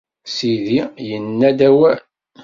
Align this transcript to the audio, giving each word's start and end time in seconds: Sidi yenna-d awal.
Sidi 0.35 0.77
yenna-d 1.09 1.59
awal. 1.67 1.99